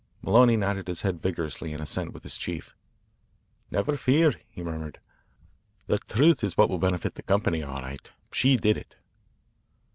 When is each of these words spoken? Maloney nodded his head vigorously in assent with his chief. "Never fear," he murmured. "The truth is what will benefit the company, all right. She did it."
Maloney 0.23 0.57
nodded 0.57 0.87
his 0.87 1.03
head 1.03 1.21
vigorously 1.21 1.73
in 1.73 1.79
assent 1.79 2.11
with 2.11 2.23
his 2.23 2.35
chief. 2.35 2.73
"Never 3.69 3.95
fear," 3.95 4.33
he 4.49 4.63
murmured. 4.63 4.99
"The 5.85 5.99
truth 5.99 6.43
is 6.43 6.57
what 6.57 6.69
will 6.71 6.79
benefit 6.79 7.13
the 7.13 7.21
company, 7.21 7.61
all 7.61 7.83
right. 7.83 8.09
She 8.31 8.57
did 8.57 8.77
it." 8.77 8.95